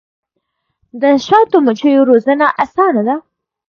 د 1.01 1.03
شاتو 1.25 1.57
مچیو 1.65 2.07
روزنه 2.09 2.47
اسانه 2.63 3.01
ده؟ 3.07 3.15